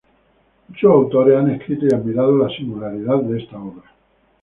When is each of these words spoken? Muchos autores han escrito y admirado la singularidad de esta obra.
Muchos 0.67 0.91
autores 0.91 1.37
han 1.37 1.51
escrito 1.51 1.85
y 1.85 1.93
admirado 1.93 2.35
la 2.35 2.49
singularidad 2.49 3.19
de 3.21 3.37
esta 3.37 3.59
obra. 3.59 3.91